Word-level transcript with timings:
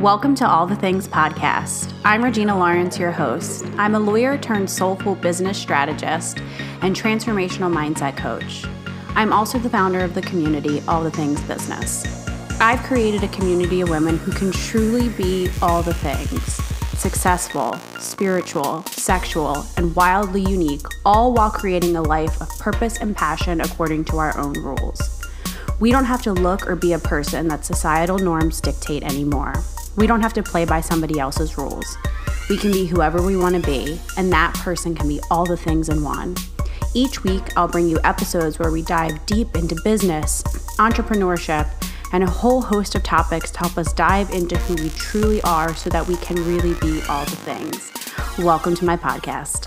Welcome 0.00 0.34
to 0.36 0.48
All 0.48 0.66
the 0.66 0.76
Things 0.76 1.06
podcast. 1.06 1.92
I'm 2.06 2.24
Regina 2.24 2.58
Lawrence, 2.58 2.98
your 2.98 3.12
host. 3.12 3.66
I'm 3.76 3.94
a 3.94 4.00
lawyer 4.00 4.38
turned 4.38 4.70
soulful 4.70 5.14
business 5.14 5.58
strategist 5.58 6.38
and 6.80 6.96
transformational 6.96 7.70
mindset 7.70 8.16
coach. 8.16 8.64
I'm 9.14 9.30
also 9.30 9.58
the 9.58 9.68
founder 9.68 10.00
of 10.00 10.14
the 10.14 10.22
community 10.22 10.82
All 10.88 11.02
the 11.02 11.10
Things 11.10 11.38
Business. 11.42 12.26
I've 12.62 12.82
created 12.84 13.24
a 13.24 13.28
community 13.28 13.82
of 13.82 13.90
women 13.90 14.16
who 14.16 14.32
can 14.32 14.52
truly 14.52 15.10
be 15.10 15.50
all 15.60 15.82
the 15.82 15.92
things 15.92 16.54
successful, 16.98 17.74
spiritual, 17.98 18.82
sexual, 18.86 19.66
and 19.76 19.94
wildly 19.94 20.40
unique, 20.40 20.86
all 21.04 21.34
while 21.34 21.50
creating 21.50 21.96
a 21.96 22.02
life 22.02 22.40
of 22.40 22.48
purpose 22.58 22.96
and 22.96 23.14
passion 23.14 23.60
according 23.60 24.06
to 24.06 24.16
our 24.16 24.34
own 24.38 24.54
rules. 24.54 25.20
We 25.78 25.90
don't 25.90 26.04
have 26.04 26.22
to 26.22 26.32
look 26.32 26.66
or 26.66 26.74
be 26.74 26.94
a 26.94 26.98
person 26.98 27.48
that 27.48 27.66
societal 27.66 28.18
norms 28.18 28.62
dictate 28.62 29.02
anymore. 29.02 29.62
We 29.96 30.06
don't 30.06 30.20
have 30.20 30.32
to 30.34 30.42
play 30.42 30.64
by 30.64 30.80
somebody 30.80 31.18
else's 31.18 31.58
rules. 31.58 31.98
We 32.48 32.56
can 32.56 32.70
be 32.70 32.86
whoever 32.86 33.20
we 33.22 33.36
want 33.36 33.56
to 33.56 33.60
be, 33.60 34.00
and 34.16 34.32
that 34.32 34.54
person 34.54 34.94
can 34.94 35.08
be 35.08 35.20
all 35.30 35.44
the 35.44 35.56
things 35.56 35.88
in 35.88 36.04
one. 36.04 36.36
Each 36.94 37.24
week, 37.24 37.56
I'll 37.56 37.68
bring 37.68 37.88
you 37.88 37.98
episodes 38.04 38.58
where 38.58 38.70
we 38.70 38.82
dive 38.82 39.24
deep 39.26 39.56
into 39.56 39.76
business, 39.82 40.42
entrepreneurship, 40.78 41.68
and 42.12 42.22
a 42.22 42.30
whole 42.30 42.62
host 42.62 42.94
of 42.94 43.02
topics 43.02 43.50
to 43.50 43.58
help 43.58 43.78
us 43.78 43.92
dive 43.92 44.30
into 44.30 44.56
who 44.58 44.74
we 44.82 44.90
truly 44.90 45.42
are 45.42 45.74
so 45.74 45.90
that 45.90 46.06
we 46.06 46.16
can 46.16 46.36
really 46.36 46.74
be 46.80 47.02
all 47.08 47.24
the 47.24 47.36
things. 47.36 47.92
Welcome 48.38 48.76
to 48.76 48.84
my 48.84 48.96
podcast. 48.96 49.66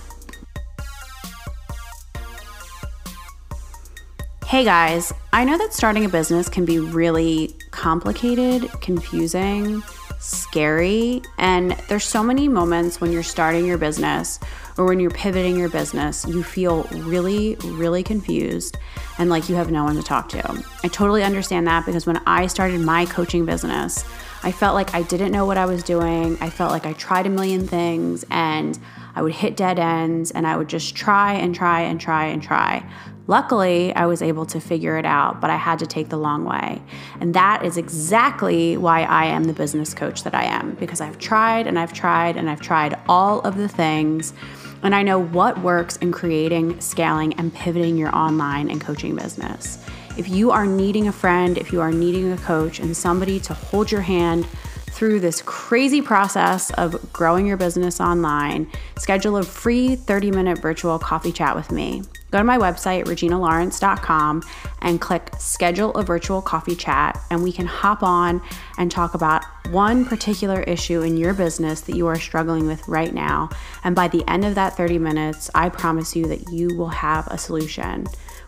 Hey 4.46 4.63
guys, 4.63 5.13
I 5.34 5.46
know 5.46 5.57
that 5.57 5.74
starting 5.74 6.05
a 6.05 6.10
business 6.10 6.48
can 6.48 6.63
be 6.63 6.79
really 6.79 7.55
complicated, 7.71 8.70
confusing, 8.82 9.82
scary. 10.24 11.21
And 11.38 11.71
there's 11.90 12.05
so 12.05 12.24
many 12.24 12.48
moments 12.48 13.02
when 13.02 13.12
you're 13.12 13.24
starting 13.24 13.66
your 13.66 13.77
business 13.77 14.40
or 14.77 14.85
when 14.85 14.99
you're 14.99 15.12
pivoting 15.12 15.57
your 15.57 15.70
business, 15.70 16.26
you 16.26 16.43
feel 16.43 16.84
really, 16.91 17.55
really 17.63 18.04
confused 18.04 18.77
and 19.20 19.29
like 19.29 19.49
you 19.49 19.55
have 19.55 19.70
no 19.70 19.84
one 19.84 19.96
to 19.98 20.01
talk 20.01 20.29
to. 20.29 20.63
I 20.84 20.88
totally 20.88 21.24
understand 21.24 21.68
that 21.68 21.85
because 21.85 22.05
when 22.05 22.18
I 22.26 22.48
started 22.48 22.79
my 22.82 23.05
coaching 23.05 23.46
business, 23.46 24.05
I 24.44 24.51
felt 24.51 24.76
like 24.76 24.94
I 24.94 25.04
didn't 25.04 25.32
know 25.32 25.46
what 25.46 25.57
I 25.57 25.66
was 25.66 25.84
doing. 25.84 26.38
I 26.41 26.49
felt 26.49 26.71
like 26.71 26.85
I 26.85 26.94
tried 26.94 27.26
a 27.26 27.29
million 27.29 27.68
things 27.68 28.26
and 28.29 28.79
I 29.16 29.21
would 29.21 29.34
hit 29.34 29.55
dead 29.55 29.77
ends 29.77 30.32
and 30.32 30.48
I 30.48 30.57
would 30.57 30.70
just 30.70 30.96
try 30.96 31.34
and 31.34 31.54
try 31.54 31.82
and 31.82 31.99
try 31.99 32.26
and 32.26 32.41
try. 32.41 32.90
Luckily, 33.27 33.96
I 33.96 34.05
was 34.05 34.21
able 34.21 34.46
to 34.48 34.60
figure 34.60 34.98
it 34.98 35.05
out, 35.05 35.40
but 35.40 35.49
I 35.49 35.55
had 35.55 35.79
to 35.79 35.88
take 35.88 36.10
the 36.10 36.18
long 36.18 36.43
way. 36.43 36.82
And 37.21 37.34
that 37.34 37.63
is 37.63 37.77
exactly 37.77 38.76
why 38.76 39.04
I 39.04 39.26
am 39.26 39.46
the 39.46 39.54
business 39.54 39.93
coach 39.93 40.24
that 40.24 40.35
I 40.35 40.43
am, 40.43 40.76
because 40.76 40.99
I've 40.99 41.18
tried 41.20 41.66
and 41.66 41.79
I've 41.79 41.94
tried 41.94 42.35
and 42.35 42.49
I've 42.49 42.60
tried 42.60 42.99
all 43.07 43.40
of 43.41 43.55
the 43.55 43.70
things. 43.70 44.34
And 44.82 44.94
I 44.94 45.04
know 45.04 45.18
what 45.18 45.62
works 45.62 45.96
in 45.98 46.12
creating, 46.12 46.82
scaling, 46.82 47.34
and 47.35 47.54
pivoting 47.54 47.98
your 47.98 48.13
online 48.13 48.70
and 48.70 48.82
coaching 48.82 49.16
business. 49.16 49.77
If 50.18 50.27
you 50.27 50.51
are 50.51 50.66
needing 50.66 51.07
a 51.07 51.13
friend, 51.13 51.57
if 51.57 51.71
you 51.71 51.79
are 51.79 51.91
needing 51.94 52.34
a 52.34 52.38
coach 52.38 52.79
and 52.79 52.96
somebody 52.96 53.40
to 53.41 53.54
hold 53.54 53.90
your 53.90 54.01
hand 54.01 54.46
through 54.91 55.21
this 55.21 55.41
crazy 55.41 56.01
process 56.01 56.71
of 56.71 57.12
growing 57.13 57.48
your 57.48 57.57
business 57.57 58.01
online, 58.01 58.70
schedule 58.98 59.38
a 59.38 59.44
free 59.44 59.96
30 59.96 60.32
minute 60.32 60.60
virtual 60.60 60.99
coffee 60.99 61.32
chat 61.32 61.55
with 61.55 61.71
me. 61.71 62.04
Go 62.34 62.39
to 62.39 62.43
my 62.43 62.57
website, 62.57 63.05
reginalawrence.com, 63.05 64.44
and 64.81 65.00
click 65.00 65.29
schedule 65.38 65.91
a 65.91 66.01
virtual 66.01 66.41
coffee 66.41 66.75
chat, 66.75 67.21
and 67.29 67.44
we 67.44 67.51
can 67.51 67.67
hop 67.67 68.01
on 68.01 68.41
and 68.79 68.89
talk 68.89 69.13
about 69.13 69.44
one 69.69 70.03
particular 70.03 70.61
issue 70.61 71.01
in 71.01 71.16
your 71.16 71.35
business 71.35 71.81
that 71.81 71.95
you 71.95 72.07
are 72.07 72.17
struggling 72.17 72.66
with 72.66 72.88
right 72.88 73.13
now. 73.13 73.51
And 73.83 73.95
by 73.95 74.07
the 74.07 74.27
end 74.27 74.45
of 74.45 74.55
that 74.55 74.75
30 74.75 74.97
minutes, 74.97 75.51
I 75.53 75.69
promise 75.69 76.16
you 76.16 76.25
that 76.25 76.51
you 76.51 76.75
will 76.75 76.89
have 76.89 77.27
a 77.27 77.38
solution. 77.38 78.07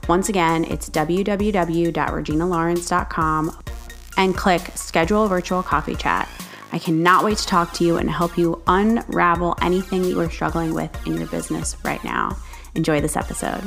Once 0.09 0.29
again, 0.29 0.63
it's 0.63 0.89
www.reginalawrence.com 0.89 3.59
and 4.17 4.35
click 4.35 4.61
schedule 4.73 5.25
a 5.25 5.27
virtual 5.27 5.61
coffee 5.61 5.95
chat. 5.95 6.27
I 6.71 6.79
cannot 6.79 7.23
wait 7.23 7.37
to 7.37 7.45
talk 7.45 7.71
to 7.73 7.83
you 7.83 7.97
and 7.97 8.09
help 8.09 8.35
you 8.35 8.63
unravel 8.65 9.55
anything 9.61 10.01
that 10.01 10.09
you 10.09 10.19
are 10.21 10.31
struggling 10.31 10.73
with 10.73 11.05
in 11.05 11.17
your 11.17 11.27
business 11.27 11.77
right 11.85 12.03
now. 12.03 12.35
Enjoy 12.75 12.99
this 12.99 13.15
episode. 13.15 13.63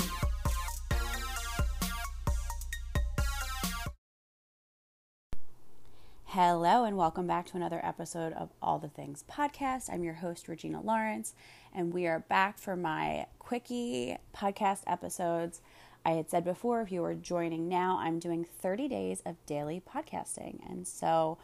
Hello, 6.27 6.85
and 6.85 6.97
welcome 6.97 7.27
back 7.27 7.47
to 7.47 7.57
another 7.57 7.81
episode 7.83 8.35
of 8.35 8.51
All 8.61 8.79
the 8.79 8.89
Things 8.89 9.25
podcast. 9.29 9.91
I'm 9.91 10.05
your 10.05 10.15
host, 10.15 10.47
Regina 10.47 10.83
Lawrence, 10.83 11.35
and 11.75 11.93
we 11.93 12.07
are 12.07 12.21
back 12.21 12.59
for 12.59 12.77
my 12.77 13.27
quickie 13.39 14.19
podcast 14.37 14.83
episodes. 14.87 15.63
I 16.05 16.11
had 16.11 16.29
said 16.29 16.45
before, 16.45 16.83
if 16.83 16.93
you 16.93 17.03
are 17.03 17.15
joining 17.15 17.67
now, 17.67 17.99
I'm 17.99 18.19
doing 18.19 18.45
30 18.45 18.89
days 18.89 19.23
of 19.25 19.37
daily 19.47 19.81
podcasting. 19.81 20.61
And 20.71 20.87
so 20.87 21.39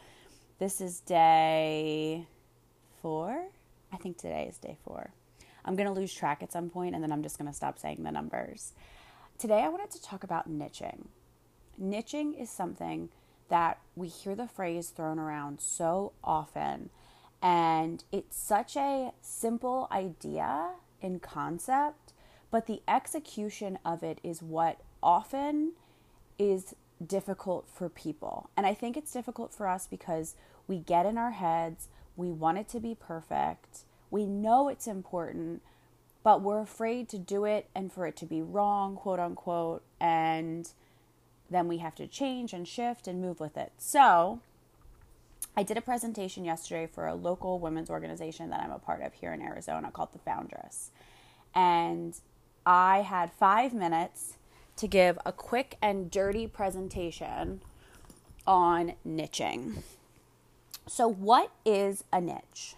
this 0.59 0.79
is 0.79 0.99
day 0.99 2.27
four. 3.01 3.47
I 3.91 3.97
think 3.97 4.17
today 4.17 4.45
is 4.47 4.57
day 4.59 4.77
four. 4.85 5.09
I'm 5.65 5.75
going 5.75 5.87
to 5.87 5.93
lose 5.93 6.13
track 6.13 6.41
at 6.41 6.51
some 6.51 6.69
point 6.69 6.95
and 6.95 7.03
then 7.03 7.11
I'm 7.11 7.23
just 7.23 7.37
going 7.37 7.49
to 7.49 7.55
stop 7.55 7.77
saying 7.77 8.03
the 8.03 8.11
numbers. 8.11 8.73
Today, 9.37 9.63
I 9.63 9.67
wanted 9.67 9.91
to 9.91 10.01
talk 10.01 10.23
about 10.23 10.49
niching. 10.49 11.07
Niching 11.81 12.39
is 12.41 12.49
something 12.49 13.09
that 13.49 13.79
we 13.95 14.07
hear 14.07 14.35
the 14.35 14.47
phrase 14.47 14.89
thrown 14.89 15.19
around 15.19 15.59
so 15.59 16.13
often, 16.23 16.89
and 17.41 18.03
it's 18.11 18.37
such 18.37 18.75
a 18.75 19.11
simple 19.21 19.87
idea 19.91 20.71
in 21.01 21.19
concept, 21.19 22.13
but 22.49 22.65
the 22.65 22.81
execution 22.87 23.77
of 23.85 24.03
it 24.03 24.19
is 24.23 24.41
what 24.41 24.79
often 25.03 25.73
is 26.39 26.75
difficult 27.05 27.67
for 27.67 27.89
people. 27.89 28.49
And 28.55 28.65
I 28.65 28.73
think 28.73 28.97
it's 28.97 29.11
difficult 29.11 29.53
for 29.53 29.67
us 29.67 29.85
because 29.85 30.35
we 30.67 30.77
get 30.77 31.05
in 31.05 31.17
our 31.17 31.31
heads, 31.31 31.87
we 32.15 32.31
want 32.31 32.57
it 32.57 32.69
to 32.69 32.79
be 32.79 32.95
perfect, 32.95 33.84
we 34.11 34.25
know 34.25 34.69
it's 34.69 34.87
important, 34.87 35.61
but 36.23 36.41
we're 36.41 36.61
afraid 36.61 37.09
to 37.09 37.17
do 37.17 37.45
it 37.45 37.69
and 37.75 37.91
for 37.91 38.07
it 38.07 38.15
to 38.17 38.25
be 38.25 38.41
wrong, 38.41 38.95
quote 38.95 39.19
unquote, 39.19 39.83
and 39.99 40.69
then 41.49 41.67
we 41.67 41.77
have 41.77 41.95
to 41.95 42.07
change 42.07 42.53
and 42.53 42.67
shift 42.67 43.07
and 43.07 43.21
move 43.21 43.39
with 43.39 43.57
it. 43.57 43.71
So, 43.77 44.39
I 45.57 45.63
did 45.63 45.77
a 45.77 45.81
presentation 45.81 46.43
yesterday 46.43 46.85
for 46.85 47.07
a 47.07 47.15
local 47.15 47.59
women's 47.59 47.89
organization 47.89 48.49
that 48.49 48.61
I'm 48.61 48.71
a 48.71 48.79
part 48.79 49.01
of 49.01 49.13
here 49.13 49.31
in 49.33 49.41
Arizona 49.41 49.89
called 49.91 50.11
The 50.11 50.19
Foundress. 50.19 50.91
And 51.53 52.19
I 52.65 53.01
had 53.01 53.31
five 53.31 53.73
minutes 53.73 54.37
to 54.77 54.87
give 54.87 55.17
a 55.25 55.31
quick 55.31 55.77
and 55.81 56.11
dirty 56.11 56.47
presentation 56.47 57.61
on 58.45 58.93
niching. 59.07 59.83
So, 60.87 61.07
what 61.07 61.51
is 61.65 62.03
a 62.11 62.19
niche? 62.19 62.75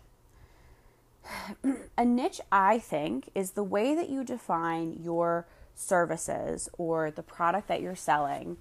A 1.97 2.05
niche, 2.05 2.41
I 2.51 2.79
think, 2.79 3.29
is 3.35 3.51
the 3.51 3.63
way 3.63 3.95
that 3.95 4.09
you 4.09 4.23
define 4.23 4.99
your 5.01 5.47
services 5.75 6.69
or 6.77 7.11
the 7.11 7.23
product 7.23 7.67
that 7.67 7.81
you're 7.81 7.95
selling 7.95 8.57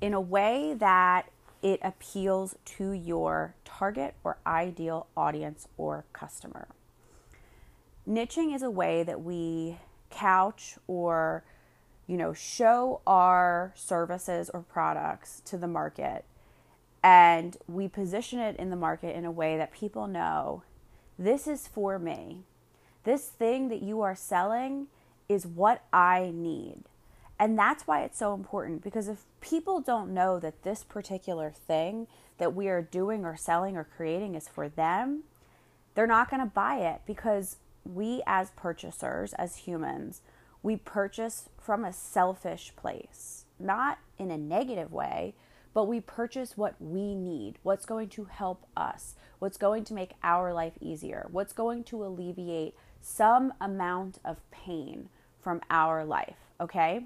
in 0.00 0.14
a 0.14 0.20
way 0.20 0.74
that 0.74 1.30
it 1.62 1.80
appeals 1.82 2.56
to 2.64 2.92
your 2.92 3.54
target 3.64 4.14
or 4.24 4.38
ideal 4.46 5.08
audience 5.16 5.68
or 5.76 6.04
customer. 6.12 6.68
Niching 8.08 8.54
is 8.54 8.62
a 8.62 8.70
way 8.70 9.02
that 9.02 9.20
we 9.20 9.78
couch 10.10 10.76
or 10.86 11.44
you 12.06 12.16
know 12.16 12.32
show 12.32 13.00
our 13.06 13.72
services 13.76 14.50
or 14.52 14.60
products 14.62 15.40
to 15.44 15.56
the 15.56 15.68
market 15.68 16.24
and 17.02 17.56
we 17.68 17.86
position 17.86 18.40
it 18.40 18.56
in 18.56 18.70
the 18.70 18.76
market 18.76 19.14
in 19.14 19.24
a 19.24 19.30
way 19.30 19.56
that 19.56 19.72
people 19.72 20.08
know 20.08 20.62
this 21.20 21.46
is 21.46 21.68
for 21.68 21.98
me. 21.98 22.38
This 23.04 23.26
thing 23.26 23.68
that 23.68 23.82
you 23.82 24.00
are 24.00 24.14
selling 24.14 24.86
is 25.28 25.46
what 25.46 25.84
I 25.92 26.32
need. 26.34 26.84
And 27.38 27.58
that's 27.58 27.86
why 27.86 28.02
it's 28.02 28.18
so 28.18 28.34
important 28.34 28.82
because 28.82 29.06
if 29.06 29.24
people 29.40 29.80
don't 29.80 30.14
know 30.14 30.38
that 30.40 30.62
this 30.62 30.82
particular 30.82 31.50
thing 31.50 32.06
that 32.38 32.54
we 32.54 32.68
are 32.68 32.82
doing 32.82 33.24
or 33.24 33.36
selling 33.36 33.76
or 33.76 33.84
creating 33.84 34.34
is 34.34 34.48
for 34.48 34.68
them, 34.68 35.24
they're 35.94 36.06
not 36.06 36.30
going 36.30 36.42
to 36.42 36.46
buy 36.46 36.76
it 36.76 37.02
because 37.06 37.56
we, 37.84 38.22
as 38.26 38.50
purchasers, 38.52 39.34
as 39.34 39.56
humans, 39.56 40.22
we 40.62 40.76
purchase 40.76 41.48
from 41.58 41.84
a 41.84 41.92
selfish 41.92 42.72
place, 42.76 43.44
not 43.58 43.98
in 44.18 44.30
a 44.30 44.38
negative 44.38 44.92
way, 44.92 45.34
but 45.72 45.84
we 45.84 46.00
purchase 46.00 46.56
what 46.56 46.74
we 46.80 47.14
need, 47.14 47.54
what's 47.62 47.86
going 47.86 48.08
to 48.10 48.24
help 48.24 48.66
us, 48.76 49.14
what's 49.38 49.56
going 49.56 49.84
to 49.84 49.94
make 49.94 50.12
our 50.22 50.52
life 50.52 50.74
easier, 50.80 51.26
what's 51.30 51.52
going 51.52 51.84
to 51.84 52.04
alleviate 52.04 52.74
some 53.00 53.54
amount 53.60 54.18
of 54.24 54.38
pain 54.50 55.08
from 55.40 55.60
our 55.70 56.04
life, 56.04 56.36
okay? 56.60 57.04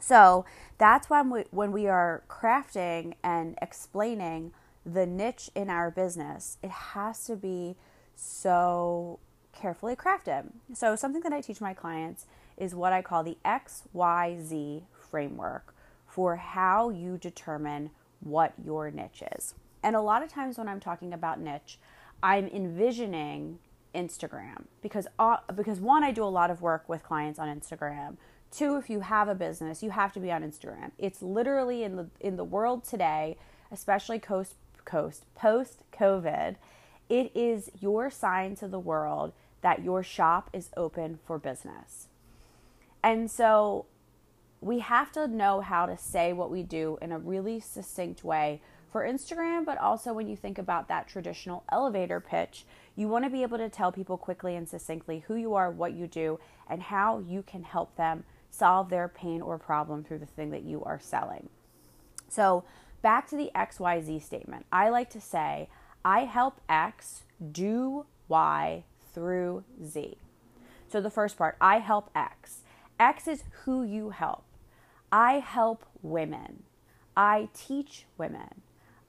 So 0.00 0.44
that's 0.78 1.08
when 1.08 1.30
we, 1.30 1.44
when 1.50 1.72
we 1.72 1.86
are 1.86 2.24
crafting 2.28 3.14
and 3.22 3.56
explaining 3.62 4.52
the 4.84 5.06
niche 5.06 5.50
in 5.54 5.70
our 5.70 5.90
business, 5.90 6.58
it 6.62 6.70
has 6.70 7.24
to 7.26 7.36
be 7.36 7.76
so 8.16 9.18
carefully 9.52 9.96
crafted. 9.96 10.50
So, 10.74 10.96
something 10.96 11.22
that 11.22 11.32
I 11.32 11.40
teach 11.40 11.60
my 11.60 11.74
clients 11.74 12.26
is 12.56 12.74
what 12.74 12.92
I 12.92 13.02
call 13.02 13.24
the 13.24 13.38
XYZ 13.44 14.82
framework 14.92 15.73
for 16.14 16.36
how 16.36 16.90
you 16.90 17.18
determine 17.18 17.90
what 18.20 18.52
your 18.64 18.88
niche 18.88 19.24
is. 19.36 19.54
And 19.82 19.96
a 19.96 20.00
lot 20.00 20.22
of 20.22 20.28
times 20.28 20.58
when 20.58 20.68
I'm 20.68 20.78
talking 20.78 21.12
about 21.12 21.40
niche, 21.40 21.76
I'm 22.22 22.46
envisioning 22.46 23.58
Instagram 23.96 24.66
because 24.80 25.08
uh, 25.18 25.38
because 25.56 25.80
one 25.80 26.04
I 26.04 26.12
do 26.12 26.22
a 26.22 26.26
lot 26.26 26.52
of 26.52 26.62
work 26.62 26.88
with 26.88 27.02
clients 27.02 27.40
on 27.40 27.48
Instagram. 27.48 28.16
Two, 28.52 28.76
if 28.76 28.88
you 28.88 29.00
have 29.00 29.26
a 29.26 29.34
business, 29.34 29.82
you 29.82 29.90
have 29.90 30.12
to 30.12 30.20
be 30.20 30.30
on 30.30 30.44
Instagram. 30.44 30.92
It's 30.98 31.20
literally 31.20 31.82
in 31.82 31.96
the 31.96 32.06
in 32.20 32.36
the 32.36 32.44
world 32.44 32.84
today, 32.84 33.36
especially 33.72 34.20
coast 34.20 34.54
coast 34.84 35.24
post 35.34 35.80
COVID, 35.92 36.54
it 37.08 37.32
is 37.34 37.72
your 37.80 38.08
sign 38.08 38.54
to 38.56 38.68
the 38.68 38.78
world 38.78 39.32
that 39.62 39.82
your 39.82 40.04
shop 40.04 40.48
is 40.52 40.70
open 40.76 41.18
for 41.26 41.40
business. 41.40 42.06
And 43.02 43.28
so 43.28 43.86
we 44.64 44.78
have 44.78 45.12
to 45.12 45.28
know 45.28 45.60
how 45.60 45.84
to 45.84 45.96
say 45.98 46.32
what 46.32 46.50
we 46.50 46.62
do 46.62 46.96
in 47.02 47.12
a 47.12 47.18
really 47.18 47.60
succinct 47.60 48.24
way 48.24 48.62
for 48.90 49.06
Instagram, 49.06 49.66
but 49.66 49.76
also 49.76 50.14
when 50.14 50.26
you 50.26 50.36
think 50.36 50.56
about 50.56 50.88
that 50.88 51.06
traditional 51.06 51.64
elevator 51.70 52.18
pitch, 52.18 52.64
you 52.96 53.06
want 53.06 53.24
to 53.24 53.30
be 53.30 53.42
able 53.42 53.58
to 53.58 53.68
tell 53.68 53.92
people 53.92 54.16
quickly 54.16 54.56
and 54.56 54.66
succinctly 54.66 55.22
who 55.26 55.34
you 55.34 55.52
are, 55.52 55.70
what 55.70 55.92
you 55.92 56.06
do, 56.06 56.40
and 56.66 56.84
how 56.84 57.18
you 57.18 57.42
can 57.42 57.62
help 57.62 57.94
them 57.96 58.24
solve 58.48 58.88
their 58.88 59.06
pain 59.06 59.42
or 59.42 59.58
problem 59.58 60.02
through 60.02 60.20
the 60.20 60.24
thing 60.24 60.50
that 60.50 60.62
you 60.62 60.82
are 60.84 60.98
selling. 60.98 61.50
So, 62.30 62.64
back 63.02 63.28
to 63.28 63.36
the 63.36 63.50
XYZ 63.54 64.22
statement. 64.22 64.64
I 64.72 64.88
like 64.88 65.10
to 65.10 65.20
say, 65.20 65.68
I 66.06 66.20
help 66.20 66.62
X 66.70 67.24
do 67.52 68.06
Y 68.28 68.84
through 69.12 69.64
Z. 69.84 70.16
So, 70.88 71.02
the 71.02 71.10
first 71.10 71.36
part, 71.36 71.58
I 71.60 71.80
help 71.80 72.08
X. 72.14 72.60
X 72.98 73.28
is 73.28 73.44
who 73.64 73.82
you 73.82 74.08
help. 74.08 74.44
I 75.14 75.34
help 75.34 75.86
women. 76.02 76.64
I 77.16 77.48
teach 77.54 78.04
women. 78.18 78.62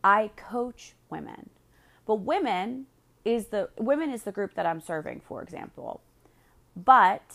I 0.03 0.29
coach 0.35 0.93
women. 1.09 1.49
But 2.05 2.17
women 2.17 2.85
is 3.25 3.47
the 3.47 3.69
women 3.79 4.11
is 4.11 4.21
the 4.21 4.31
group 4.31 4.53
that 4.53 4.67
I'm 4.67 4.81
serving, 4.81 5.23
for 5.27 5.41
example. 5.41 6.01
But 6.75 7.33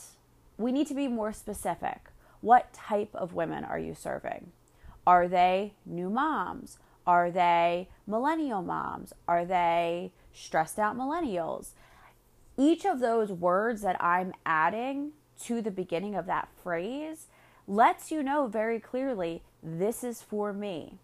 we 0.57 0.71
need 0.71 0.87
to 0.87 0.95
be 0.95 1.09
more 1.09 1.33
specific. 1.33 2.11
What 2.43 2.73
type 2.73 3.11
of 3.13 3.35
women 3.35 3.65
are 3.65 3.79
you 3.79 3.93
serving? 3.93 4.53
Are 5.05 5.27
they 5.27 5.75
new 5.85 6.09
moms? 6.09 6.79
Are 7.05 7.29
they 7.29 7.89
millennial 8.07 8.63
moms? 8.63 9.13
Are 9.27 9.45
they 9.45 10.13
stressed 10.33 10.79
out 10.79 10.97
millennials? 10.97 11.71
Each 12.57 12.87
of 12.87 13.01
those 13.01 13.33
words 13.33 13.83
that 13.83 14.01
I'm 14.01 14.33
adding 14.47 15.11
to 15.47 15.61
the 15.61 15.73
beginning 15.73 16.15
of 16.15 16.27
that 16.27 16.49
phrase 16.63 17.27
lets 17.71 18.11
you 18.11 18.21
know 18.21 18.49
very 18.49 18.81
clearly 18.81 19.43
this 19.63 20.03
is 20.03 20.21
for 20.21 20.53
me. 20.53 20.99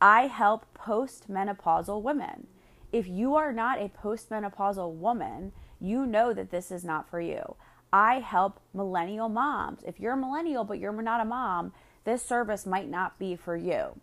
I 0.00 0.26
help 0.26 0.66
postmenopausal 0.76 2.02
women. 2.02 2.48
If 2.90 3.06
you 3.06 3.36
are 3.36 3.52
not 3.52 3.80
a 3.80 3.92
postmenopausal 4.02 4.92
woman, 4.92 5.52
you 5.80 6.04
know 6.04 6.32
that 6.32 6.50
this 6.50 6.72
is 6.72 6.84
not 6.84 7.08
for 7.08 7.20
you. 7.20 7.54
I 7.92 8.18
help 8.18 8.58
millennial 8.74 9.28
moms. 9.28 9.84
If 9.86 10.00
you're 10.00 10.14
a 10.14 10.16
millennial 10.16 10.64
but 10.64 10.80
you're 10.80 11.00
not 11.00 11.20
a 11.20 11.24
mom, 11.24 11.72
this 12.02 12.24
service 12.24 12.66
might 12.66 12.90
not 12.90 13.16
be 13.20 13.36
for 13.36 13.56
you. 13.56 14.00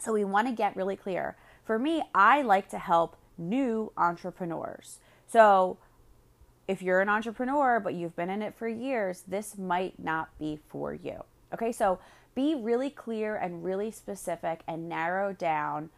So 0.00 0.14
we 0.14 0.24
want 0.24 0.48
to 0.48 0.54
get 0.54 0.76
really 0.76 0.96
clear. 0.96 1.36
For 1.62 1.78
me, 1.78 2.02
I 2.14 2.40
like 2.40 2.70
to 2.70 2.78
help 2.78 3.18
new 3.36 3.92
entrepreneurs. 3.98 4.98
So 5.26 5.76
if 6.68 6.82
you're 6.82 7.00
an 7.00 7.08
entrepreneur 7.08 7.80
but 7.80 7.94
you've 7.94 8.16
been 8.16 8.30
in 8.30 8.42
it 8.42 8.54
for 8.54 8.68
years, 8.68 9.22
this 9.26 9.58
might 9.58 9.98
not 9.98 10.28
be 10.38 10.58
for 10.68 10.94
you. 10.94 11.24
Okay, 11.52 11.72
so 11.72 11.98
be 12.34 12.54
really 12.54 12.90
clear 12.90 13.36
and 13.36 13.64
really 13.64 13.90
specific 13.90 14.62
and 14.66 14.88
narrow 14.88 15.32
down 15.32 15.90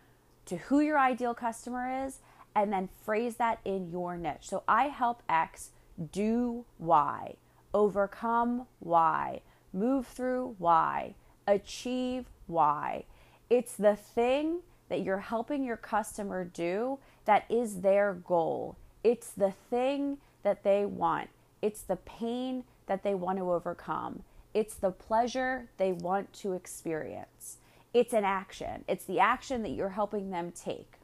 to 0.46 0.56
who 0.56 0.80
your 0.80 0.98
ideal 0.98 1.34
customer 1.34 2.06
is 2.06 2.18
and 2.54 2.72
then 2.72 2.88
phrase 3.04 3.36
that 3.36 3.60
in 3.64 3.90
your 3.90 4.16
niche. 4.16 4.38
So 4.42 4.62
I 4.66 4.88
help 4.88 5.22
X 5.28 5.70
do 6.12 6.64
Y, 6.78 7.34
overcome 7.72 8.66
Y, 8.80 9.40
move 9.72 10.06
through 10.06 10.56
Y, 10.58 11.14
achieve 11.46 12.26
Y. 12.48 13.04
It's 13.50 13.76
the 13.76 13.96
thing 13.96 14.60
that 14.88 15.02
you're 15.02 15.18
helping 15.18 15.64
your 15.64 15.76
customer 15.76 16.44
do 16.44 16.98
that 17.24 17.44
is 17.48 17.80
their 17.80 18.14
goal. 18.14 18.76
It's 19.02 19.30
the 19.30 19.52
thing 19.70 20.18
that 20.44 20.62
they 20.62 20.86
want. 20.86 21.28
It's 21.60 21.82
the 21.82 21.96
pain 21.96 22.64
that 22.86 23.02
they 23.02 23.14
want 23.14 23.38
to 23.38 23.52
overcome. 23.52 24.22
It's 24.52 24.74
the 24.74 24.92
pleasure 24.92 25.70
they 25.78 25.92
want 25.92 26.32
to 26.34 26.52
experience. 26.52 27.58
It's 27.92 28.12
an 28.12 28.24
action. 28.24 28.84
It's 28.86 29.04
the 29.04 29.18
action 29.18 29.62
that 29.62 29.70
you're 29.70 29.90
helping 29.90 30.30
them 30.30 30.52
take. 30.52 30.94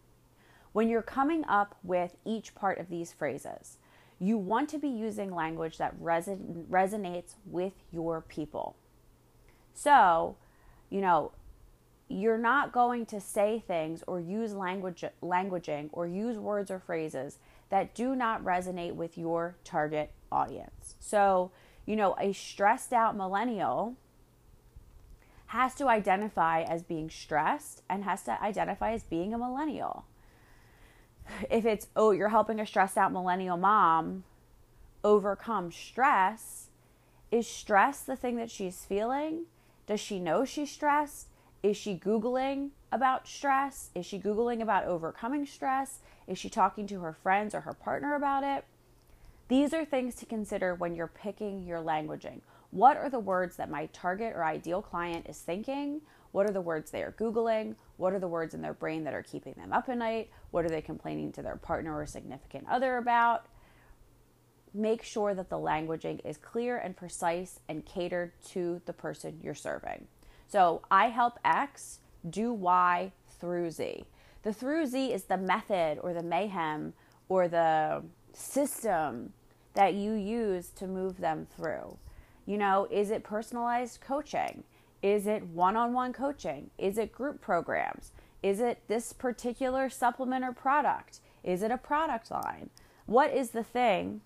When 0.73 0.89
you're 0.89 1.03
coming 1.03 1.45
up 1.47 1.77
with 1.83 2.17
each 2.25 2.55
part 2.55 2.79
of 2.79 2.89
these 2.89 3.13
phrases, 3.13 3.79
you 4.21 4.39
want 4.39 4.69
to 4.69 4.79
be 4.79 4.89
using 4.89 5.35
language 5.35 5.79
that 5.79 5.99
reson- 6.01 6.67
resonates 6.67 7.35
with 7.45 7.73
your 7.91 8.21
people. 8.21 8.77
So, 9.73 10.37
you 10.91 11.01
know, 11.01 11.33
you're 12.09 12.39
not 12.39 12.73
going 12.73 13.07
to 13.07 13.21
say 13.21 13.63
things 13.67 14.03
or 14.07 14.21
use 14.21 14.53
language 14.53 15.05
languaging 15.23 15.89
or 15.93 16.07
use 16.07 16.39
words 16.39 16.71
or 16.71 16.81
phrases 16.81 17.39
that 17.71 17.95
do 17.95 18.15
not 18.15 18.45
resonate 18.45 18.95
with 18.95 19.17
your 19.17 19.57
target 19.65 20.11
audience. 20.31 20.97
So, 21.01 21.51
you 21.87 21.97
know, 21.97 22.15
a 22.21 22.33
stressed 22.33 22.93
out 22.93 23.17
millennial 23.17 23.97
has 25.47 25.75
to 25.77 25.89
identify 25.89 26.63
as 26.63 26.83
being 26.83 27.11
stressed 27.11 27.83
and 27.89 28.05
has 28.05 28.23
to 28.23 28.41
identify 28.43 28.93
as 28.93 29.03
being 29.03 29.35
a 29.35 29.39
millennial. 29.39 30.05
If 31.51 31.65
it's, 31.65 31.89
oh, 31.97 32.11
you're 32.11 32.29
helping 32.29 32.61
a 32.61 32.67
stressed 32.67 32.97
out 32.97 33.13
millennial 33.13 33.57
mom 33.57 34.25
overcome 35.03 35.73
stress, 35.73 36.69
is 37.31 37.47
stress 37.47 38.01
the 38.01 38.17
thing 38.17 38.37
that 38.37 38.51
she's 38.51 38.85
feeling? 38.85 39.47
Does 39.87 40.01
she 40.01 40.19
know 40.21 40.45
she's 40.45 40.71
stressed? 40.71 41.29
Is 41.63 41.77
she 41.77 41.97
Googling 41.97 42.71
about 42.93 43.29
stress? 43.29 43.91
Is 43.95 44.07
she 44.07 44.19
Googling 44.19 44.63
about 44.63 44.85
overcoming 44.85 45.47
stress? 45.47 46.01
Is 46.27 46.39
she 46.39 46.49
talking 46.49 46.87
to 46.89 47.01
her 47.01 47.13
friends 47.13 47.55
or 47.55 47.61
her 47.63 47.75
partner 47.75 48.15
about 48.15 48.45
it? 48.45 48.65
These 49.49 49.75
are 49.75 49.85
things 49.85 50.15
to 50.17 50.27
consider 50.27 50.75
when 50.75 50.95
you're 50.95 51.09
picking 51.09 51.65
your 51.65 51.81
languaging. 51.81 52.41
What 52.71 52.97
are 52.97 53.11
the 53.11 53.19
words 53.19 53.57
that 53.57 53.71
my 53.71 53.87
target 53.87 54.33
or 54.37 54.45
ideal 54.45 54.81
client 54.83 55.27
is 55.29 55.39
thinking? 55.39 56.03
What 56.33 56.49
are 56.49 56.53
the 56.53 56.61
words 56.61 56.91
they 56.91 57.03
are 57.03 57.13
Googling? 57.19 57.75
What 57.97 58.13
are 58.13 58.21
the 58.21 58.29
words 58.29 58.55
in 58.55 58.63
their 58.63 58.75
brain 58.75 59.05
that 59.05 59.15
are 59.15 59.23
keeping 59.23 59.55
them 59.55 59.73
up 59.73 59.89
at 59.89 59.99
night? 59.99 60.31
What 60.51 60.65
are 60.65 60.69
they 60.69 60.83
complaining 60.83 61.33
to 61.33 61.43
their 61.43 61.57
partner 61.57 61.97
or 61.97 62.07
significant 62.07 62.67
other 62.71 62.97
about? 62.97 63.47
Make 64.73 65.03
sure 65.03 65.35
that 65.35 65.51
the 65.51 65.59
languaging 65.59 66.25
is 66.25 66.37
clear 66.37 66.77
and 66.79 66.97
precise 66.97 67.59
and 67.69 67.85
catered 67.85 68.33
to 68.51 68.81
the 68.87 68.93
person 68.93 69.41
you're 69.43 69.55
serving. 69.55 70.07
So 70.47 70.83
I 70.91 71.09
help 71.09 71.39
X 71.45 72.00
do 72.29 72.53
Y 72.53 73.13
through 73.39 73.71
Z. 73.71 74.05
The 74.43 74.53
through 74.53 74.87
Z 74.87 75.13
is 75.13 75.25
the 75.25 75.37
method 75.37 75.99
or 76.03 76.13
the 76.13 76.23
mayhem 76.23 76.95
or 77.29 77.49
the 77.49 78.03
system 78.33 79.33
that 79.75 79.95
you 79.95 80.13
use 80.13 80.69
to 80.71 80.87
move 80.87 81.19
them 81.19 81.47
through. 81.57 81.97
You 82.47 82.59
know, 82.59 82.89
is 82.91 83.11
it 83.11 83.23
personalized 83.23 84.01
coaching? 84.01 84.65
Is 85.03 85.27
it 85.27 85.45
one 85.45 85.77
on 85.77 85.93
one 85.93 86.13
coaching? 86.13 86.71
Is 86.79 86.99
it 86.99 87.13
group 87.13 87.41
programs? 87.41 88.13
Is 88.43 88.61
it 88.61 88.83
this 88.89 89.13
particular 89.13 89.89
supplement 89.89 90.45
or 90.45 90.53
product? 90.53 91.21
Is 91.45 91.63
it 91.63 91.71
a 91.71 91.79
product 91.79 92.31
line? 92.31 92.71
What 93.07 93.33
is 93.33 93.51
the 93.51 93.65
thing 93.65 94.21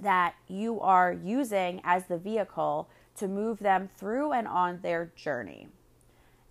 that 0.00 0.34
you 0.48 0.80
are 0.80 1.12
using 1.12 1.80
as 1.84 2.06
the 2.06 2.18
vehicle 2.18 2.88
to 3.16 3.28
move 3.28 3.58
them 3.58 3.88
through 3.96 4.32
and 4.32 4.46
on 4.46 4.80
their 4.82 5.12
journey? 5.16 5.68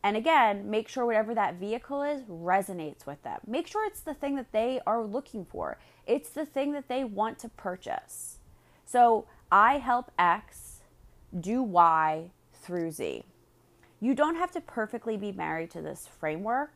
And 0.03 0.15
again, 0.15 0.69
make 0.69 0.87
sure 0.87 1.05
whatever 1.05 1.35
that 1.35 1.55
vehicle 1.55 2.03
is 2.03 2.21
resonates 2.23 3.05
with 3.05 3.21
them. 3.23 3.39
Make 3.45 3.67
sure 3.67 3.85
it's 3.85 3.99
the 3.99 4.13
thing 4.13 4.35
that 4.37 4.51
they 4.51 4.79
are 4.87 5.03
looking 5.03 5.45
for, 5.45 5.77
it's 6.07 6.29
the 6.29 6.45
thing 6.45 6.71
that 6.73 6.87
they 6.87 7.03
want 7.03 7.39
to 7.39 7.49
purchase. 7.49 8.37
So 8.85 9.25
I 9.51 9.77
help 9.77 10.11
X 10.17 10.79
do 11.37 11.61
Y 11.61 12.31
through 12.53 12.91
Z. 12.91 13.23
You 13.99 14.15
don't 14.15 14.35
have 14.35 14.51
to 14.51 14.61
perfectly 14.61 15.17
be 15.17 15.31
married 15.31 15.71
to 15.71 15.81
this 15.81 16.07
framework. 16.07 16.71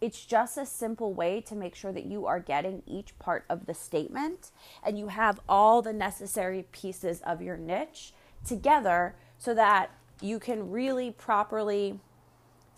It's 0.00 0.24
just 0.24 0.56
a 0.56 0.64
simple 0.64 1.12
way 1.12 1.40
to 1.42 1.56
make 1.56 1.74
sure 1.74 1.90
that 1.92 2.06
you 2.06 2.26
are 2.26 2.38
getting 2.38 2.84
each 2.86 3.18
part 3.18 3.44
of 3.48 3.66
the 3.66 3.74
statement 3.74 4.52
and 4.84 4.96
you 4.96 5.08
have 5.08 5.40
all 5.48 5.82
the 5.82 5.92
necessary 5.92 6.66
pieces 6.70 7.20
of 7.22 7.42
your 7.42 7.56
niche 7.56 8.12
together 8.46 9.16
so 9.38 9.54
that 9.54 9.90
you 10.20 10.38
can 10.38 10.70
really 10.70 11.10
properly 11.10 11.98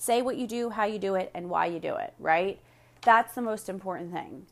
say 0.01 0.23
what 0.23 0.39
you 0.39 0.47
do, 0.47 0.71
how 0.71 0.85
you 0.85 0.99
do 0.99 1.15
it, 1.15 1.31
and 1.35 1.51
why 1.51 1.67
you 1.67 1.79
do 1.79 1.95
it, 1.97 2.15
right? 2.19 2.59
That's 3.03 3.35
the 3.35 3.43
most 3.43 3.69
important 3.69 4.13
thing. 4.13 4.47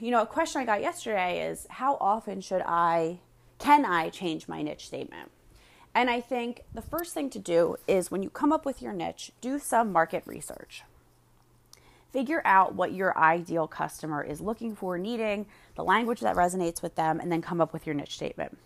You 0.00 0.10
know, 0.10 0.22
a 0.22 0.26
question 0.26 0.62
I 0.62 0.64
got 0.64 0.80
yesterday 0.80 1.46
is 1.46 1.66
how 1.68 1.98
often 2.00 2.40
should 2.40 2.62
I, 2.62 3.18
can 3.58 3.84
I 3.84 4.08
change 4.08 4.48
my 4.48 4.62
niche 4.62 4.86
statement? 4.86 5.30
And 5.94 6.08
I 6.08 6.22
think 6.22 6.62
the 6.72 6.80
first 6.80 7.12
thing 7.12 7.28
to 7.30 7.38
do 7.38 7.76
is 7.86 8.10
when 8.10 8.22
you 8.22 8.30
come 8.30 8.50
up 8.50 8.64
with 8.64 8.80
your 8.80 8.94
niche, 8.94 9.30
do 9.42 9.58
some 9.58 9.92
market 9.92 10.22
research. 10.26 10.84
Figure 12.10 12.40
out 12.46 12.74
what 12.74 12.94
your 12.94 13.16
ideal 13.18 13.66
customer 13.66 14.22
is 14.22 14.40
looking 14.40 14.74
for, 14.74 14.96
needing, 14.96 15.44
the 15.74 15.84
language 15.84 16.20
that 16.20 16.34
resonates 16.34 16.80
with 16.80 16.94
them, 16.94 17.20
and 17.20 17.30
then 17.30 17.42
come 17.42 17.60
up 17.60 17.74
with 17.74 17.84
your 17.84 17.94
niche 17.94 18.14
statement. 18.14 18.56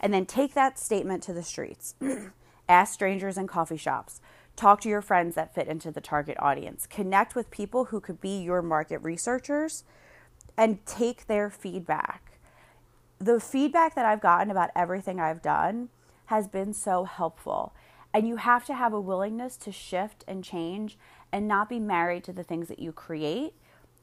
And 0.00 0.12
then 0.14 0.24
take 0.24 0.54
that 0.54 0.78
statement 0.78 1.22
to 1.24 1.34
the 1.34 1.42
streets. 1.42 1.94
Ask 2.68 2.94
strangers 2.94 3.36
in 3.36 3.46
coffee 3.46 3.76
shops. 3.76 4.22
Talk 4.56 4.80
to 4.82 4.88
your 4.88 5.02
friends 5.02 5.34
that 5.34 5.54
fit 5.54 5.66
into 5.66 5.90
the 5.90 6.00
target 6.00 6.36
audience. 6.38 6.86
Connect 6.86 7.34
with 7.34 7.50
people 7.50 7.86
who 7.86 8.00
could 8.00 8.20
be 8.20 8.40
your 8.40 8.62
market 8.62 8.98
researchers 8.98 9.84
and 10.56 10.84
take 10.86 11.26
their 11.26 11.50
feedback. 11.50 12.38
The 13.18 13.40
feedback 13.40 13.94
that 13.94 14.06
I've 14.06 14.20
gotten 14.20 14.50
about 14.50 14.70
everything 14.76 15.18
I've 15.18 15.42
done 15.42 15.88
has 16.26 16.46
been 16.46 16.72
so 16.72 17.04
helpful. 17.04 17.74
And 18.12 18.28
you 18.28 18.36
have 18.36 18.64
to 18.66 18.74
have 18.74 18.92
a 18.92 19.00
willingness 19.00 19.56
to 19.58 19.72
shift 19.72 20.24
and 20.28 20.44
change 20.44 20.96
and 21.32 21.48
not 21.48 21.68
be 21.68 21.80
married 21.80 22.22
to 22.24 22.32
the 22.32 22.44
things 22.44 22.68
that 22.68 22.78
you 22.78 22.92
create 22.92 23.54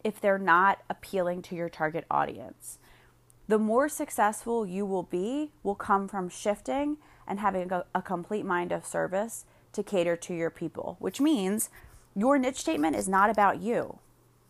if 0.04 0.20
they're 0.20 0.38
not 0.38 0.80
appealing 0.90 1.42
to 1.44 1.56
your 1.56 1.70
target 1.70 2.06
audience. 2.12 2.78
The 3.48 3.60
more 3.60 3.88
successful 3.88 4.66
you 4.66 4.86
will 4.86 5.04
be 5.04 5.52
will 5.64 5.76
come 5.76 6.08
from 6.08 6.30
shifting 6.30 6.98
and 7.28 7.40
having 7.40 7.72
a, 7.72 7.86
a, 7.96 8.02
complete 8.02 8.46
mind 8.46 8.72
of 8.72 8.86
service 8.86 9.46
to 9.74 9.84
cater 9.84 10.16
to 10.16 10.34
your 10.34 10.50
people, 10.50 10.98
which 11.00 11.22
means 11.22 11.70
your 12.16 12.38
niche 12.38 12.58
statement 12.58 12.96
is 12.96 13.08
not 13.08 13.30
about 13.30 13.62
you 13.62 14.00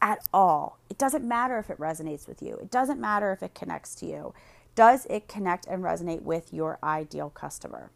at 0.01 0.27
all. 0.33 0.79
It 0.89 0.97
doesn't 0.97 1.27
matter 1.27 1.59
if 1.59 1.69
it 1.69 1.79
resonates 1.79 2.27
with 2.27 2.41
you, 2.41 2.55
it 2.55 2.71
doesn't 2.71 2.99
matter 2.99 3.31
if 3.31 3.43
it 3.43 3.53
connects 3.53 3.95
to 3.95 4.05
you. 4.05 4.33
Does 4.73 5.05
it 5.09 5.27
connect 5.27 5.67
and 5.67 5.83
resonate 5.83 6.21
with 6.21 6.53
your 6.53 6.79
ideal 6.81 7.29
customer? 7.29 7.91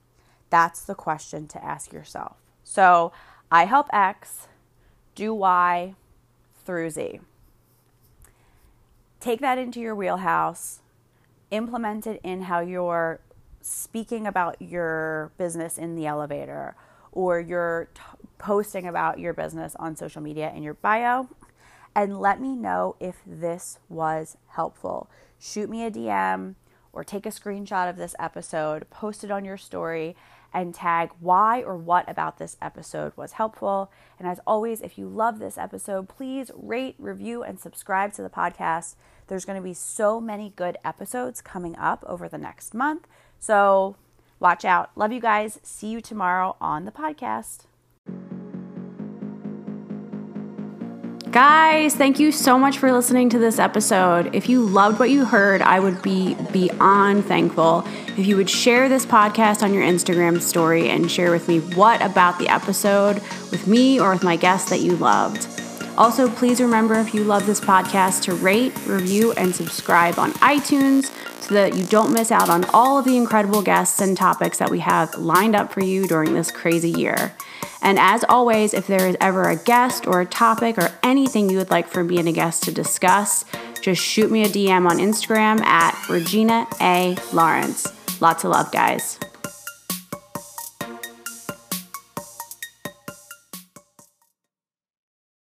That's 0.50 0.82
the 0.82 0.96
question 0.96 1.48
to 1.48 1.64
ask 1.64 1.94
yourself. 1.94 2.36
So 2.64 3.12
I 3.52 3.66
help 3.66 3.88
X, 3.94 4.48
do 5.16 5.34
Y 5.34 5.96
through 6.66 6.90
Z. 6.90 7.22
Take 9.20 9.40
that 9.40 9.58
into 9.58 9.80
your 9.80 9.96
wheelhouse, 9.96 10.82
implement 11.50 12.06
it 12.06 12.20
in 12.24 12.44
how 12.44 12.60
you're 12.60 13.22
speaking 13.62 14.28
about 14.28 14.62
your 14.62 15.32
business 15.38 15.78
in 15.78 15.96
the 15.96 16.06
elevator 16.06 16.76
or 17.16 17.40
you're 17.40 17.90
t- 17.96 18.02
posting 18.38 18.86
about 18.86 19.20
your 19.20 19.34
business 19.34 19.76
on 19.80 19.96
social 19.96 20.22
media 20.22 20.54
in 20.56 20.62
your 20.62 20.76
bio 20.76 21.28
and 21.96 22.20
let 22.20 22.42
me 22.42 22.56
know 22.56 22.96
if 23.00 23.16
this 23.26 23.80
was 23.88 24.38
helpful. 24.50 25.10
Shoot 25.40 25.70
me 25.70 25.86
a 25.86 25.90
DM 25.90 26.56
or 26.92 27.04
take 27.04 27.26
a 27.26 27.30
screenshot 27.30 27.90
of 27.90 27.98
this 27.98 28.16
episode, 28.20 28.90
post 28.90 29.24
it 29.24 29.32
on 29.32 29.46
your 29.46 29.58
story, 29.58 30.16
and 30.54 30.74
tag 30.74 31.12
why 31.20 31.62
or 31.62 31.76
what 31.76 32.10
about 32.10 32.38
this 32.38 32.56
episode 32.62 33.12
was 33.16 33.34
helpful. 33.34 33.92
And 34.18 34.28
as 34.28 34.40
always, 34.48 34.82
if 34.82 34.98
you 34.98 35.08
love 35.08 35.40
this 35.40 35.58
episode, 35.58 36.08
please 36.08 36.52
rate, 36.56 36.96
review, 36.98 37.44
and 37.44 37.60
subscribe 37.60 38.14
to 38.14 38.22
the 38.22 38.30
podcast. 38.30 38.96
There's 39.28 39.44
going 39.44 39.58
to 39.58 39.64
be 39.64 39.74
so 39.74 40.22
many 40.22 40.54
good 40.56 40.78
episodes 40.86 41.42
coming 41.42 41.76
up 41.76 42.04
over 42.08 42.30
the 42.30 42.38
next 42.38 42.74
month. 42.74 43.08
So 43.40 43.98
watch 44.46 44.64
out. 44.64 44.92
Love 44.96 45.12
you 45.12 45.20
guys. 45.20 45.60
See 45.64 45.88
you 45.88 46.02
tomorrow 46.02 46.56
on 46.62 46.86
the 46.86 46.92
podcast. 46.92 47.66
Guys, 51.32 51.96
thank 51.96 52.20
you 52.20 52.32
so 52.32 52.60
much 52.60 52.78
for 52.78 52.92
listening 52.92 53.28
to 53.30 53.40
this 53.40 53.58
episode. 53.58 54.36
If 54.36 54.48
you 54.48 54.62
loved 54.62 55.00
what 55.00 55.10
you 55.10 55.26
heard, 55.26 55.64
I 55.64 55.80
would 55.80 56.00
be 56.04 56.36
beyond 56.54 57.26
thankful 57.26 57.84
if 58.16 58.28
you 58.28 58.38
would 58.38 58.50
share 58.50 58.88
this 58.88 59.04
podcast 59.04 59.64
on 59.64 59.74
your 59.74 59.82
Instagram 59.84 60.40
story 60.40 60.90
and 60.90 61.10
share 61.10 61.32
with 61.32 61.48
me 61.48 61.62
what 61.76 62.00
about 62.04 62.38
the 62.38 62.48
episode 62.48 63.16
with 63.50 63.66
me 63.66 64.00
or 64.00 64.12
with 64.12 64.24
my 64.24 64.36
guests 64.36 64.70
that 64.70 64.82
you 64.82 64.96
loved. 64.98 65.48
Also, 65.98 66.30
please 66.30 66.62
remember 66.62 66.94
if 66.94 67.16
you 67.16 67.24
love 67.24 67.48
this 67.48 67.60
podcast 67.60 68.22
to 68.24 68.36
rate, 68.36 68.74
review, 68.86 69.32
and 69.34 69.56
subscribe 69.56 70.20
on 70.20 70.34
iTunes 70.34 71.10
so 71.46 71.54
that 71.54 71.76
you 71.76 71.86
don't 71.86 72.12
miss 72.12 72.32
out 72.32 72.50
on 72.50 72.66
all 72.74 72.98
of 72.98 73.06
the 73.06 73.18
incredible 73.18 73.62
guests 73.62 74.02
and 74.02 74.18
topics 74.18 74.58
that 74.58 74.72
we 74.72 74.80
have 74.80 75.14
lined 75.16 75.56
up 75.56 75.72
for 75.72 75.84
you 75.84 76.08
during 76.08 76.34
this 76.34 76.52
crazy 76.52 76.90
year. 76.90 77.36
And 77.84 78.00
as 78.00 78.24
always, 78.28 78.74
if 78.74 78.88
there 78.88 79.08
is 79.08 79.16
ever 79.22 79.48
a 79.50 79.56
guest 79.56 80.08
or 80.08 80.22
a 80.22 80.26
topic 80.26 80.80
or 80.80 80.92
anything 81.04 81.50
you 81.50 81.58
would 81.58 81.70
like 81.70 81.88
for 81.88 82.04
me 82.04 82.18
and 82.18 82.28
a 82.28 82.32
guest 82.32 82.64
to 82.64 82.72
discuss, 82.72 83.46
just 83.80 84.02
shoot 84.02 84.32
me 84.32 84.44
a 84.44 84.48
DM 84.48 84.90
on 84.90 84.98
Instagram 84.98 85.62
at 85.62 86.10
Regina 86.10 86.68
A. 86.82 87.16
Lawrence. 87.32 87.86
Lots 88.20 88.44
of 88.44 88.50
love, 88.50 88.72
guys. 88.72 89.20